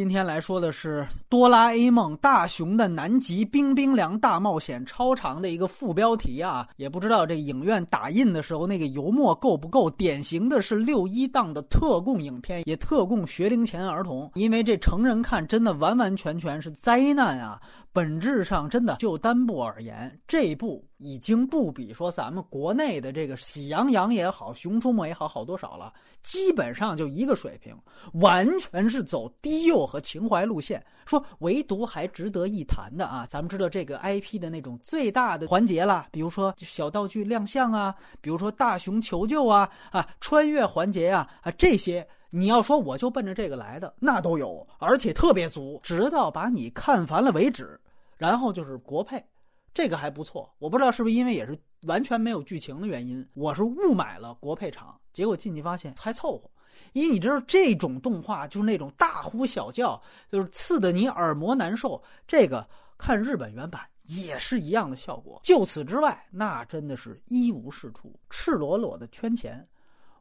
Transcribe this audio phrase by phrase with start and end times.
[0.00, 9.90] 今天来说的是《哆啦 A 梦：大雄的南极冰冰凉大冒险》超长的一个副标题啊，也不知道这影院打印的时候那个油墨够不够。
[9.90, 17.60] 典型的是六一档的特供影片，也特供学龄前儿童，因为这成人看真的完完全全是灾难啊。
[17.92, 27.76] 本质上，真的就单部而言，这部已经不比说咱们国内的这个《喜羊羊》也好，《熊出没》也好好多少了，基本上就一个水平，
[28.14, 30.84] 完全是走低幼和情怀路线。
[31.04, 42.06] 说唯独还值得一谈的啊，咱们知道这个 IP 的那种最大的环节了，比如说小道具亮相啊，比如说大熊求救啊，啊，穿越环节啊，啊这些。
[42.30, 47.78] 你要说我就奔着这个来的，那都有，而且特别足，直到把你看烦了为止。
[48.16, 49.24] 然后就是国配，
[49.72, 50.52] 这个还不错。
[50.58, 56.50] 我不知道是不是因为也是完全没有剧情的原因，我是误买了国配厂，结果进去发现还凑合。
[56.92, 60.00] 因为你知道这种动画就是那种大呼小叫，
[60.30, 62.02] 就是刺得你耳膜难受。
[62.28, 65.40] 这个看日本原版也是一样的效果。
[65.42, 69.66] 就此之外，那真的是一无是处，赤裸裸的圈钱。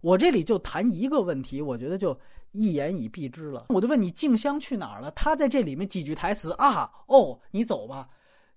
[0.01, 2.17] 我这里就谈一个问题，我觉得就
[2.51, 3.65] 一言以蔽之了。
[3.69, 5.11] 我就问你，静香去哪儿了？
[5.11, 6.89] 他在这里面几句台词啊？
[7.07, 8.07] 哦，你走吧。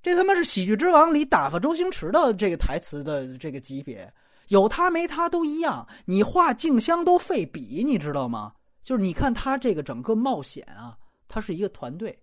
[0.03, 4.12] 这他妈是《喜剧之王》里打发周星驰的这个台词的这个级别，
[4.49, 5.87] 有他没他都一样。
[6.05, 8.53] 你画静香都费笔，你知道吗？
[8.83, 10.97] 就是你看他这个整个冒险啊，
[11.29, 12.19] 他是一个团队。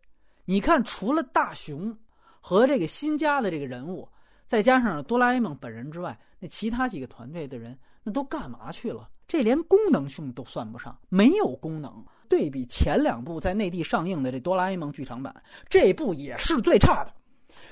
[0.46, 1.96] 你看，除了大雄
[2.42, 4.08] 和这个新加的这个人物，
[4.46, 7.78] 再加上哆啦 A 梦本人之外，那其他几个团队的人。
[8.10, 9.08] 都干嘛去了？
[9.28, 12.04] 这连功能性都算不上，没有功能。
[12.28, 15.34] 对比前两部在内地上映的这《哆啦 A 梦》剧场版，
[15.68, 17.14] 这部也是最差的。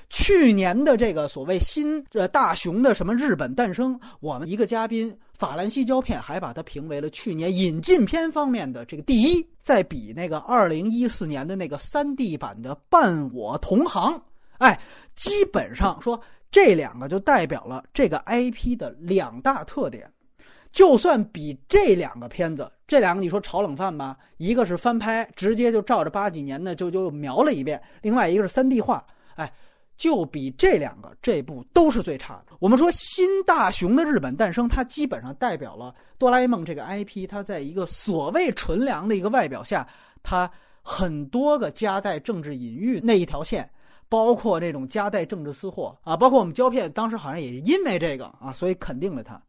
[0.10, 9.46] 去年的这个所谓新这大雄的什么日本诞生，我们一个嘉宾法兰西胶片还把它评为了去年引进片方面的这个第一。
[9.62, 14.14] 再比那个二零一四年的那个三 D 版的《伴我同行》，
[14.60, 14.80] 哎，
[15.16, 20.10] 基本上说这两个就代表了这个 IP 的两大特点。
[20.78, 29.04] 就算比这两个片子，这两个你说炒冷饭吧，一个是翻拍，直接就照着八几年的就就描了一遍；另外一个是三 D 化，
[29.38, 29.52] 哎，
[29.98, 32.56] 就比这两个这部都是最差的。
[32.60, 39.88] 我们说新大雄的日本诞生，它基本上代表了哆啦 A 梦这个 IP，它在一个所谓纯良的一个外表下，
[40.22, 40.48] 它
[40.84, 43.68] 很多个夹带政治隐喻那一条线，
[44.08, 49.42] 包括这种夹带政治私货啊，包括我们胶片当时好像也是因为这个啊，所以肯定了它。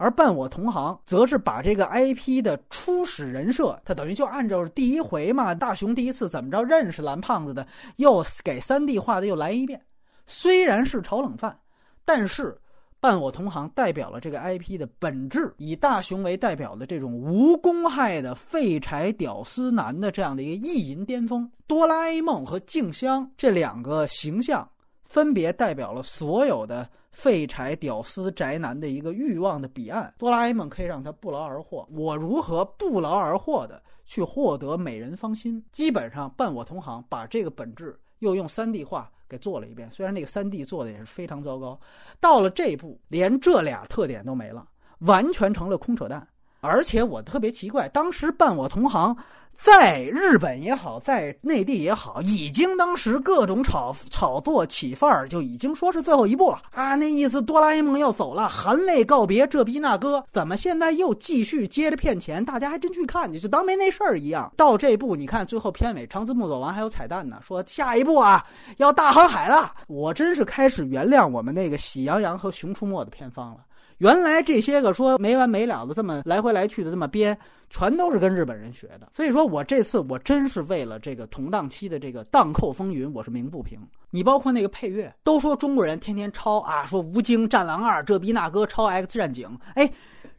[0.00, 7.66] 而伴我同行，则是把这个 IP 的初始人设，他等于就按照第一回嘛，大雄第一次怎么着认识蓝胖子的，
[7.96, 9.78] 又给三 D 画的又来一遍。
[10.24, 11.54] 虽然是炒冷饭，
[12.02, 12.58] 但是
[12.98, 21.46] 伴我同行代表了这个 IP 的本质，以大雄为代表的这种无公害的废柴屌丝男的这样的一个意淫巅峰。
[21.66, 24.66] 哆啦 A 梦和静香这两个形象，
[25.10, 26.88] 分别代表了所有的。
[27.12, 31.84] 废柴屌丝宅男的一个欲望的彼岸，哆啦 A 梦可以让他不劳而获。
[31.90, 35.60] 我如何不劳而获的去获得美人芳心？
[35.72, 41.76] 基本上伴我同行把这个本质又用三 D 画给做了一遍，虽然那个三 D 做的也是非常糟糕。
[42.20, 44.64] 到了这一步，连这俩特点都没了，
[45.00, 46.24] 完全成了空扯淡。
[46.60, 49.16] 而且我特别奇怪，当时伴我同行。
[49.62, 56.94] 在日本也好，在内地也好，已经当时各种炒炒作起范儿，就已经说是最后一步了啊！
[56.94, 62.42] 那意思，哆啦 A 梦要走了，含泪告别这逼那哥，怎么现在又继续接着骗钱？
[62.42, 64.50] 大家还真去看去，就当没那事儿一样。
[64.56, 68.42] 到这步，你看最后片尾长字幕走完还有彩蛋呢，说下一步啊
[68.78, 69.74] 要大航海了。
[69.88, 73.58] 我真是开始原谅我们那个喜羊羊和熊出没的片方了。
[74.00, 77.38] 原来这些个说没完没了的这么来回来去的这么编。
[77.72, 83.78] 全都是跟日本人学的，所以说我这次我真是为了这个同档期的这个《荡寇风云》，我是鸣不平。
[84.10, 89.88] 你包括那个配乐，都说中国人天天抄啊，说吴京《战狼二》这逼那哥抄《X 战警》，哎，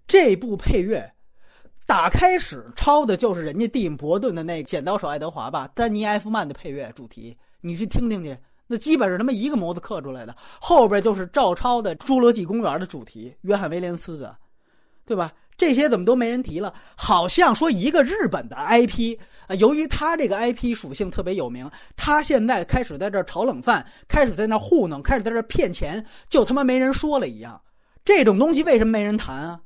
[0.06, 1.10] 这部配乐
[1.88, 8.38] 打开始抄的就是人家蒂姆·伯顿的那《剪刀手爱德华》吧，丹尼·埃夫曼的配乐主题，你去听听去，
[8.72, 14.34] 那基本是他妈一个模子刻出来的，后边就是照抄的《侏罗纪公园》的主题，约翰·威廉斯的，
[15.06, 15.34] 对吧？
[15.58, 16.74] 这些怎么都没人提了？
[16.96, 27.62] 好像说一个日本的 IP 啊，由于他这个 IP 属性特别有名，他现在开始在这炒冷饭，开始在那糊弄，开始在这骗钱，就他妈没人说了一样。
[28.06, 29.60] 这种东西为什么没人谈啊？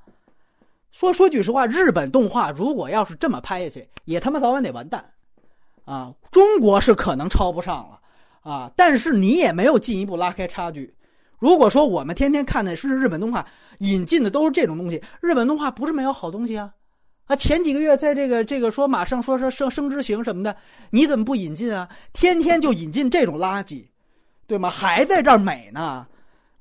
[0.92, 5.06] 说说句实话，日本动画如果要是这么拍下去，也他妈早晚得完蛋
[5.86, 6.12] 啊！
[6.32, 8.00] 中国是可能超不上了
[8.46, 10.94] 啊，但是你也没有进一步拉开差距。
[11.40, 13.44] 如果说我们天天看的是日本动画，
[13.80, 16.72] 引进的都是这种东西，日本动画不是没有好东西啊，
[17.26, 20.56] 啊，前几个月在这个这个说马上说说升升之行什么的，
[20.92, 21.90] 你怎么不引进啊？
[22.14, 23.86] 天天就引进这种垃圾，
[24.46, 24.70] 对吗？
[24.70, 26.06] 还在这儿美呢。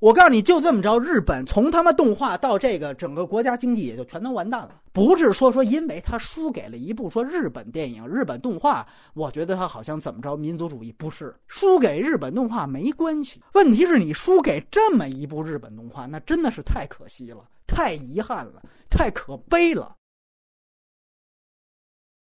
[0.05, 4.79] 我告诉你就这么着，日本从他妈动画到这个整个国家经济也就全都完蛋了。
[4.93, 8.85] 不是说说因为他输给了一部说日本电影、日本动画，
[9.15, 13.41] 我觉得他好像怎么着民族主义不是输给日本动画没关系。
[13.55, 18.61] 问题是你输给这么一部日本动画，那真的是太可惜了，太遗憾了，
[18.91, 19.91] 太可悲了。